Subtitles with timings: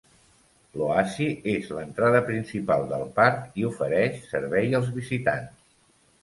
[0.81, 5.55] L'Oasi és l'entrada principal del parc i ofereix serveis als visitants.